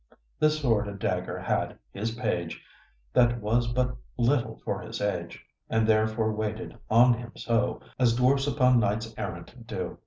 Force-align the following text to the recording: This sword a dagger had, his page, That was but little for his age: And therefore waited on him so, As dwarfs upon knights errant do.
This 0.39 0.59
sword 0.59 0.87
a 0.87 0.93
dagger 0.95 1.37
had, 1.37 1.77
his 1.91 2.15
page, 2.15 2.63
That 3.13 3.39
was 3.39 3.67
but 3.71 3.95
little 4.17 4.59
for 4.65 4.81
his 4.81 4.99
age: 4.99 5.45
And 5.69 5.85
therefore 5.85 6.33
waited 6.33 6.75
on 6.89 7.13
him 7.13 7.33
so, 7.35 7.81
As 7.99 8.15
dwarfs 8.15 8.47
upon 8.47 8.79
knights 8.79 9.13
errant 9.15 9.67
do. 9.67 9.99